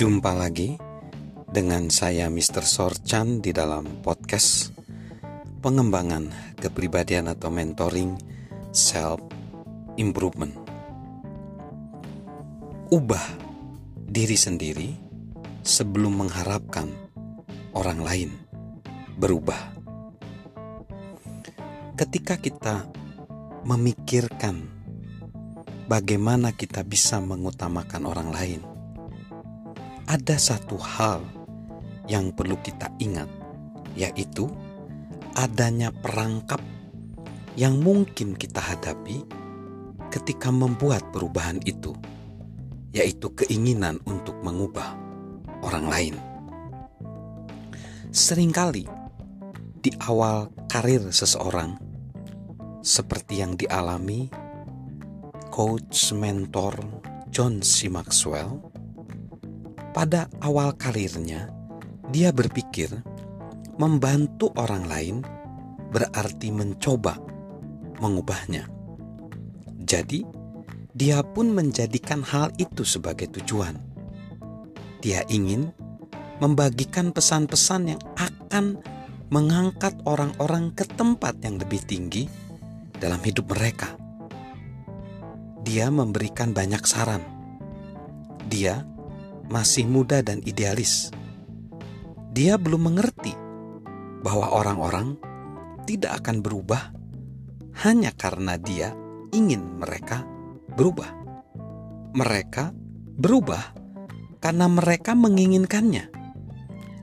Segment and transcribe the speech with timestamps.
[0.00, 0.80] Jumpa lagi
[1.44, 2.64] dengan saya Mr.
[2.64, 4.72] Sorchan di dalam podcast
[5.60, 8.16] pengembangan kepribadian atau mentoring
[8.72, 9.20] self
[10.00, 10.56] improvement.
[12.88, 13.20] Ubah
[14.08, 14.88] diri sendiri
[15.60, 16.88] sebelum mengharapkan
[17.76, 18.30] orang lain
[19.20, 19.76] berubah.
[22.00, 22.88] Ketika kita
[23.68, 24.64] memikirkan
[25.84, 28.69] bagaimana kita bisa mengutamakan orang lain,
[30.10, 31.22] ada satu hal
[32.10, 33.30] yang perlu kita ingat,
[33.94, 34.50] yaitu
[35.38, 36.58] adanya perangkap
[37.54, 39.22] yang mungkin kita hadapi
[40.10, 41.94] ketika membuat perubahan itu,
[42.90, 44.98] yaitu keinginan untuk mengubah
[45.62, 46.16] orang lain.
[48.10, 48.90] Seringkali
[49.78, 51.78] di awal karir seseorang,
[52.82, 54.26] seperti yang dialami
[55.54, 56.74] coach mentor
[57.30, 57.86] John C.
[57.86, 58.69] Maxwell,
[59.90, 61.50] pada awal karirnya,
[62.10, 62.90] dia berpikir
[63.78, 65.16] membantu orang lain
[65.90, 67.18] berarti mencoba
[67.98, 68.66] mengubahnya.
[69.82, 70.22] Jadi,
[70.94, 73.78] dia pun menjadikan hal itu sebagai tujuan.
[75.00, 75.72] Dia ingin
[76.38, 78.78] membagikan pesan-pesan yang akan
[79.30, 82.26] mengangkat orang-orang ke tempat yang lebih tinggi
[82.98, 83.94] dalam hidup mereka.
[85.62, 87.22] Dia memberikan banyak saran.
[88.50, 88.82] Dia
[89.50, 91.10] masih muda dan idealis.
[92.30, 93.34] Dia belum mengerti
[94.22, 95.18] bahwa orang-orang
[95.84, 96.94] tidak akan berubah
[97.82, 98.94] hanya karena dia
[99.34, 100.22] ingin mereka
[100.78, 101.10] berubah.
[102.14, 102.70] Mereka
[103.18, 103.74] berubah
[104.38, 106.10] karena mereka menginginkannya,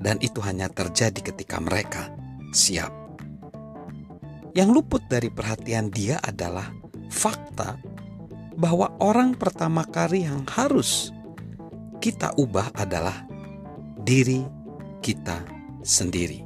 [0.02, 2.12] dan itu hanya terjadi ketika mereka
[2.56, 2.92] siap.
[4.58, 6.74] Yang luput dari perhatian dia adalah
[7.14, 7.78] fakta
[8.58, 11.14] bahwa orang pertama kali yang harus
[12.08, 13.28] kita ubah adalah
[14.00, 14.40] diri
[15.04, 15.44] kita
[15.84, 16.40] sendiri.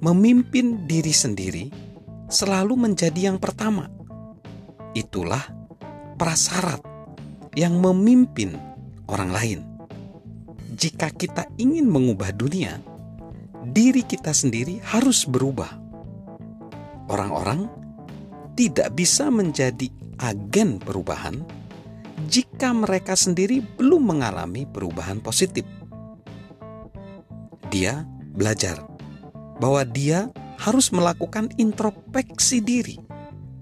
[0.00, 1.68] Memimpin diri sendiri
[2.32, 3.84] selalu menjadi yang pertama.
[4.96, 5.44] Itulah
[6.16, 6.80] prasyarat
[7.52, 8.56] yang memimpin
[9.12, 9.60] orang lain.
[10.72, 12.80] Jika kita ingin mengubah dunia,
[13.76, 15.68] diri kita sendiri harus berubah.
[17.12, 17.68] Orang-orang
[18.56, 21.44] tidak bisa menjadi agen perubahan
[22.24, 25.62] jika mereka sendiri belum mengalami perubahan positif.
[27.68, 28.82] Dia belajar
[29.60, 32.96] bahwa dia harus melakukan introspeksi diri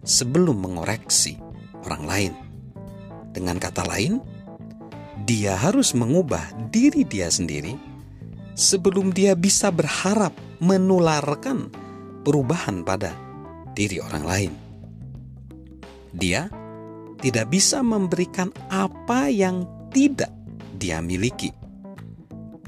[0.06, 1.38] sebelum mengoreksi
[1.84, 2.32] orang lain.
[3.32, 4.20] Dengan kata lain,
[5.24, 7.78] dia harus mengubah diri dia sendiri
[8.52, 11.72] sebelum dia bisa berharap menularkan
[12.22, 13.16] perubahan pada
[13.72, 14.52] diri orang lain.
[16.12, 16.52] Dia
[17.22, 20.34] tidak bisa memberikan apa yang tidak
[20.74, 21.54] dia miliki.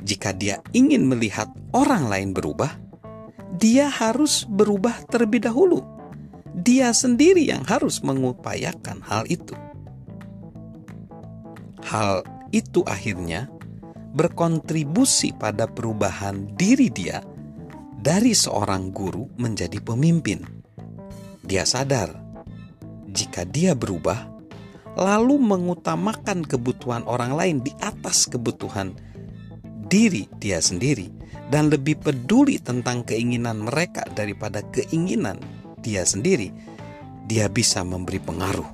[0.04, 2.70] Jika dia ingin melihat orang lain berubah,
[3.58, 5.82] dia harus berubah terlebih dahulu.
[6.54, 9.58] Dia sendiri yang harus mengupayakan hal itu.
[11.82, 12.22] Hal
[12.54, 13.50] itu akhirnya
[14.14, 17.18] berkontribusi pada perubahan diri dia
[17.98, 20.46] dari seorang guru menjadi pemimpin.
[21.42, 22.24] Dia sadar
[23.14, 24.33] jika dia berubah,
[24.94, 28.94] lalu mengutamakan kebutuhan orang lain di atas kebutuhan
[29.90, 31.10] diri dia sendiri
[31.52, 35.38] dan lebih peduli tentang keinginan mereka daripada keinginan
[35.84, 36.50] dia sendiri,
[37.28, 38.66] dia bisa memberi pengaruh.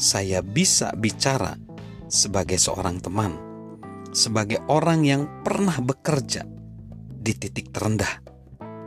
[0.00, 1.58] Saya bisa bicara
[2.06, 3.36] sebagai seorang teman,
[4.14, 6.46] sebagai orang yang pernah bekerja
[7.10, 8.22] di titik terendah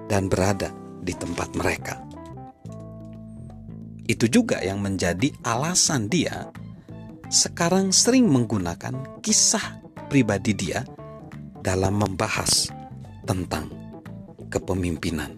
[0.07, 0.71] dan berada
[1.03, 2.08] di tempat mereka.
[4.09, 6.49] Itu juga yang menjadi alasan dia
[7.29, 10.81] sekarang sering menggunakan kisah pribadi dia
[11.61, 12.73] dalam membahas
[13.29, 13.69] tentang
[14.49, 15.37] kepemimpinan.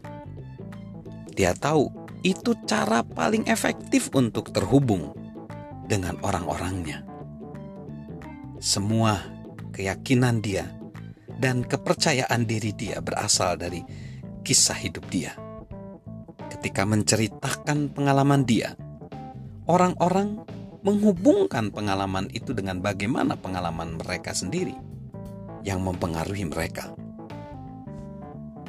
[1.36, 1.92] Dia tahu
[2.24, 5.12] itu cara paling efektif untuk terhubung
[5.92, 7.04] dengan orang-orangnya.
[8.64, 9.20] Semua
[9.76, 10.72] keyakinan dia
[11.44, 13.84] dan kepercayaan diri dia berasal dari
[14.48, 15.36] kisah hidup dia
[16.62, 18.78] ketika menceritakan pengalaman dia,
[19.66, 20.46] orang-orang
[20.86, 24.78] menghubungkan pengalaman itu dengan bagaimana pengalaman mereka sendiri
[25.66, 26.94] yang mempengaruhi mereka.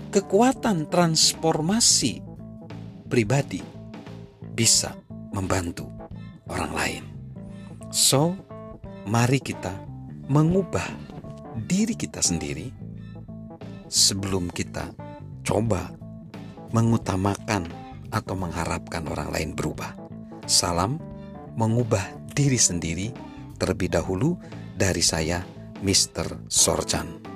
[0.09, 2.25] Kekuatan transformasi
[3.13, 3.61] pribadi
[4.41, 4.97] bisa
[5.37, 5.85] membantu
[6.49, 7.05] orang lain.
[7.93, 8.33] So,
[9.05, 9.77] mari kita
[10.33, 10.89] mengubah
[11.69, 12.73] diri kita sendiri
[13.93, 14.89] sebelum kita
[15.45, 15.93] coba
[16.73, 17.82] mengutamakan
[18.13, 19.97] atau mengharapkan orang lain berubah.
[20.45, 21.01] Salam
[21.57, 22.05] mengubah
[22.37, 23.09] diri sendiri
[23.57, 24.37] terlebih dahulu
[24.77, 25.41] dari saya,
[25.81, 26.47] Mr.
[26.47, 27.32] Sorchan.